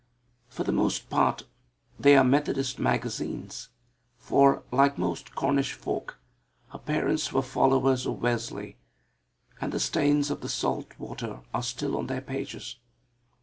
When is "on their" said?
11.97-12.19